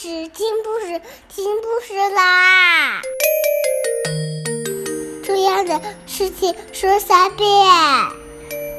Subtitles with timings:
[0.00, 3.02] 事，听故事，听故事啦！
[5.24, 7.48] 重要的事情说三遍，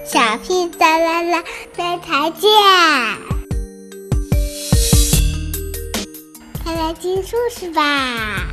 [0.06, 1.44] 小屁哒啦啦，
[1.76, 2.50] 明天见！
[6.64, 8.48] 快来听故事吧！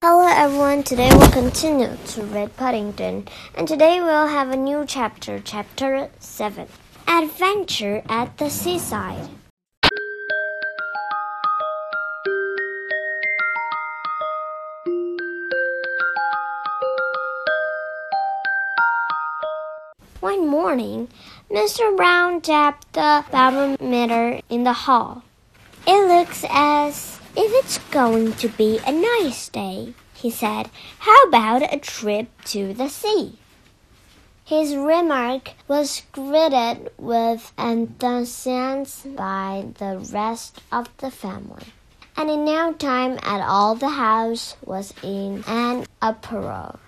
[0.00, 5.38] Hello everyone, today we'll continue to read Paddington, and today we'll have a new chapter,
[5.44, 6.66] chapter 7.
[7.13, 9.27] Adventure at the Seaside.
[20.21, 21.09] One morning,
[21.51, 21.95] Mr.
[21.97, 25.23] Brown tapped the barometer in the hall.
[25.85, 30.69] It looks as if it's going to be a nice day, he said.
[30.99, 33.40] How about a trip to the sea?
[34.51, 41.67] His remark was greeted with enthusiasm by the rest of the family,
[42.17, 46.79] and in no time at all the house was in an uproar.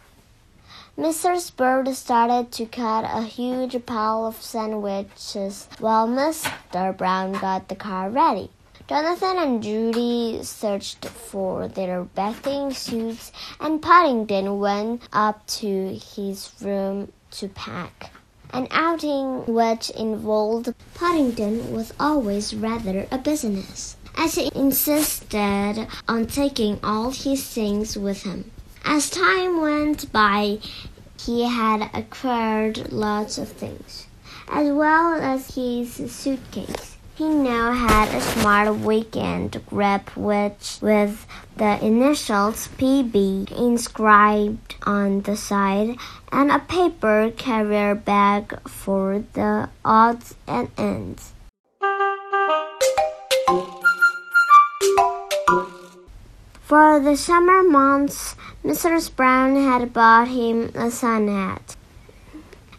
[0.97, 1.55] Mrs.
[1.55, 6.98] Bird started to cut a huge pile of sandwiches while Mr.
[6.98, 8.50] Brown got the car ready.
[8.89, 17.08] Jonathan and Judy searched for their bathing suits, and Paddington went up to his room
[17.34, 18.12] to pack.
[18.52, 26.80] An outing which involved Paddington was always rather a business, as he insisted on taking
[26.84, 28.52] all his things with him.
[28.86, 30.59] As time went by,
[31.20, 34.06] he had acquired lots of things,
[34.48, 36.98] as well as his suitcase.
[37.16, 45.38] He now had a smart weekend grip which with the initials PB inscribed on the
[45.38, 45.97] side
[46.31, 51.33] and a paper carrier bag for the odds and ends.
[56.64, 58.36] For the summer months,
[58.66, 59.16] Mrs.
[59.16, 61.76] Brown had bought him a sun hat.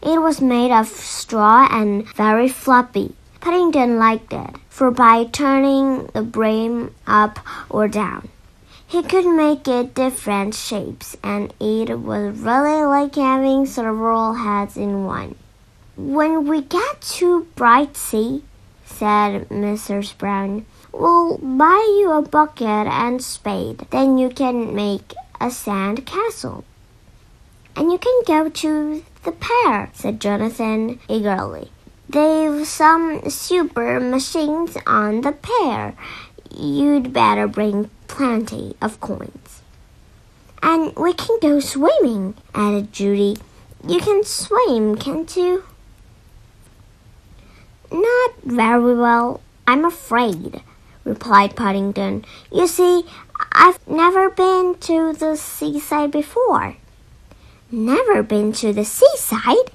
[0.02, 3.14] It was made of straw and very floppy.
[3.44, 7.38] Paddington liked it, for by turning the brim up
[7.68, 8.30] or down,
[8.86, 15.04] he could make it different shapes, and it was really like having several heads in
[15.04, 15.34] one.
[15.94, 18.40] When we get to Brightsea,
[18.86, 20.16] said Mrs.
[20.16, 23.86] Brown, we'll buy you a bucket and spade.
[23.90, 26.64] Then you can make a sand castle.
[27.76, 31.70] And you can go to the Pear, said Jonathan eagerly.
[32.08, 35.94] They've some super machines on the Pear.
[36.54, 39.62] You'd better bring plenty of coins.
[40.62, 43.36] And we can go swimming, added Judy.
[43.86, 45.64] You can swim, can't you?
[47.90, 50.62] Not very well, I'm afraid,
[51.04, 52.24] replied Paddington.
[52.50, 53.04] You see,
[53.52, 56.76] I've never been to the seaside before.
[57.70, 59.70] Never been to the seaside?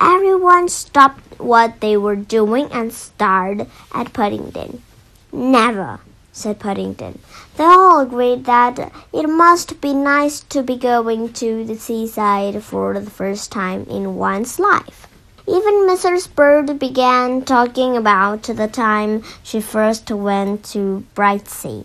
[0.00, 4.82] Everyone stopped what they were doing and stared at Paddington.
[5.30, 6.00] Never,
[6.32, 7.18] said Paddington.
[7.56, 12.98] They all agreed that it must be nice to be going to the seaside for
[12.98, 15.06] the first time in one's life.
[15.46, 16.34] Even Mrs.
[16.34, 21.84] Bird began talking about the time she first went to Brightsea.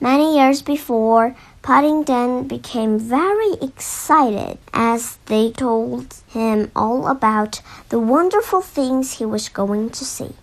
[0.00, 8.60] Many years before, Paddington became very excited as they told him all about the wonderful
[8.60, 10.34] things he was going to see.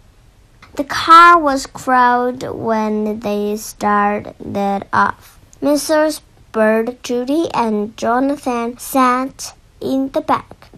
[0.78, 5.38] The car was crowded when they started off.
[5.62, 6.22] Mrs.
[6.54, 10.70] Bird, Judy, and Jonathan sat in the back.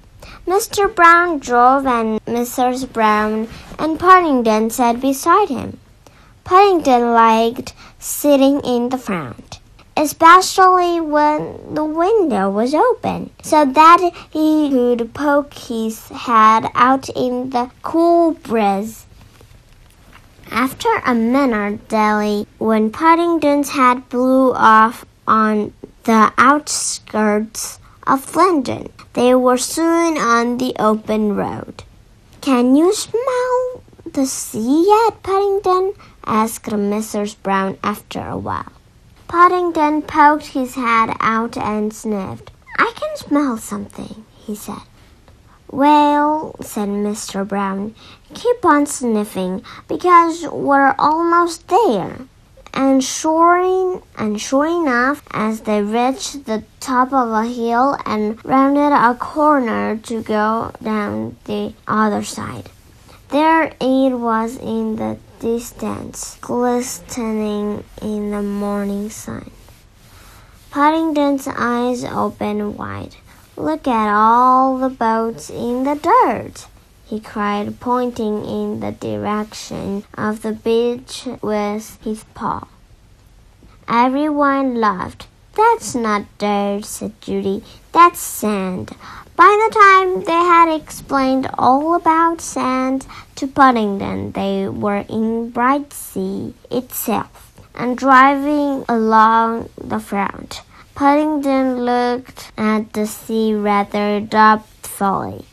[0.47, 0.93] Mr.
[0.93, 2.91] Brown drove and Mrs.
[2.91, 3.47] Brown
[3.77, 5.77] and Paddington sat beside him.
[6.43, 9.60] Paddington liked sitting in the front
[9.95, 17.49] especially when the window was open, so that he could poke his head out in
[17.49, 19.05] the cool breeze.
[20.49, 25.73] After a minute daily, when Paddington's head blew off on
[26.03, 31.83] the outskirts of London, they were soon on the open road.
[32.41, 35.93] Can you smell the sea yet, Paddington?
[36.25, 37.35] asked Mrs.
[37.41, 38.71] Brown after a while.
[39.31, 42.51] Paddington poked his head out and sniffed.
[42.77, 44.83] I can smell something, he said.
[45.71, 47.47] Well, said Mr.
[47.47, 47.95] Brown,
[48.33, 52.17] keep on sniffing because we're almost there.
[52.73, 58.91] And sure, and sure enough, as they reached the top of a hill and rounded
[58.91, 62.69] a corner to go down the other side,
[63.29, 69.49] There it was in the distance, glistening in the morning sun.
[70.69, 73.15] Paddington's eyes opened wide.
[73.57, 76.67] Look at all the boats in the dirt,
[77.07, 82.67] he cried, pointing in the direction of the beach with his paw.
[83.87, 85.27] Everyone laughed.
[85.55, 87.63] That's not dirt, said Judy.
[87.91, 88.91] That's sand.
[89.35, 93.07] By the time they had explained all about sand
[93.41, 100.61] to Paddington, they were in Brightsea itself and driving along the front.
[100.93, 105.45] Paddington looked at the sea rather doubtfully.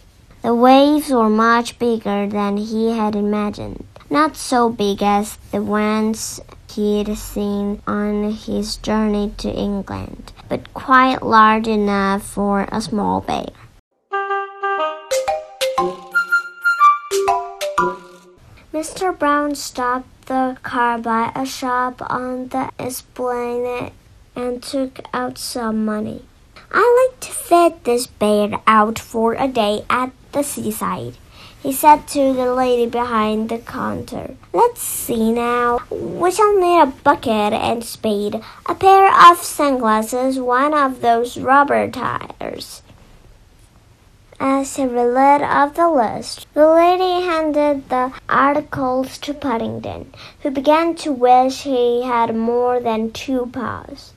[0.42, 3.86] The waves were much bigger than he had imagined.
[4.10, 11.22] Not so big as the ones he'd seen on his journey to England, but quite
[11.22, 13.48] large enough for a small bear.
[18.98, 19.16] Mr.
[19.16, 23.92] Brown stopped the car by a shop on the esplanade
[24.34, 26.24] and took out some money.
[26.72, 31.14] I'd like to fit this bear out for a day at the seaside,
[31.62, 34.34] he said to the lady behind the counter.
[34.52, 35.78] Let's see now.
[35.90, 41.88] We shall need a bucket and spade, a pair of sunglasses, one of those rubber
[41.88, 42.82] tires.
[44.40, 50.12] As he read off the list, the lady handed the articles to Paddington,
[50.42, 54.12] who began to wish he had more than two paws.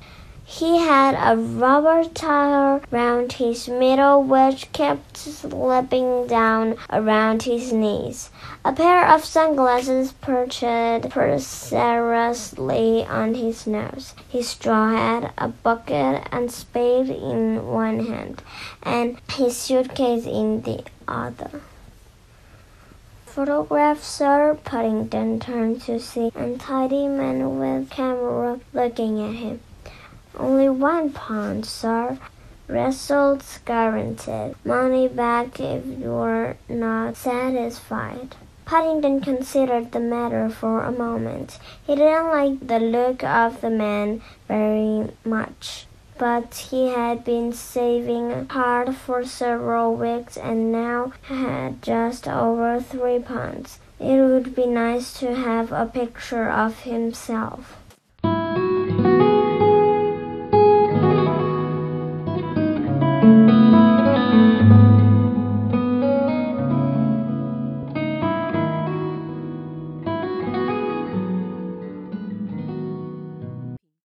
[0.53, 8.30] He had a rubber tire round his middle which kept slipping down around his knees,
[8.65, 16.51] a pair of sunglasses perched precariously on his nose, his straw hat, a bucket and
[16.51, 18.44] spade in one hand,
[18.83, 21.62] and his suitcase in the other.
[23.25, 24.59] Photograph, sir.
[24.65, 29.62] Paddington turned to see an untidy man with camera looking at him.
[30.37, 32.17] Only one pound, sir.
[32.67, 34.55] Results guaranteed.
[34.63, 38.35] Money back if you're not satisfied.
[38.65, 41.59] Paddington considered the matter for a moment.
[41.85, 45.87] He didn't like the look of the man very much,
[46.17, 53.19] but he had been saving hard for several weeks and now had just over three
[53.19, 53.79] pounds.
[53.99, 57.80] It would be nice to have a picture of himself.